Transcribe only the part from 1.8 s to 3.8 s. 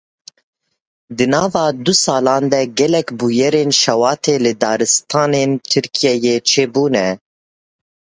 du salan de gelek bûyerên